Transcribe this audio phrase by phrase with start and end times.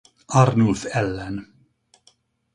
[0.41, 1.37] Arnulf ellen.